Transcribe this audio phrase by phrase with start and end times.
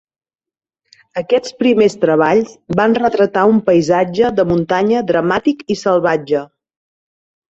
[1.21, 6.43] Aquests primers treballs van retratar un paisatge de muntanya dramàtic i salvatge.